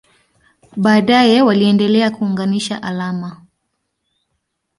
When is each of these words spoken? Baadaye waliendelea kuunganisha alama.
Baadaye 0.77 1.41
waliendelea 1.41 2.11
kuunganisha 2.11 2.83
alama. 2.83 3.45